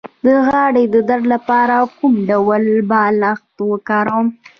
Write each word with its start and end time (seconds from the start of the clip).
د 0.25 0.27
غاړې 0.47 0.83
د 0.93 0.95
درد 1.09 1.25
لپاره 1.33 1.75
کوم 1.97 2.13
ډول 2.29 2.63
بالښت 2.89 3.55
وکاروم؟ 3.71 4.27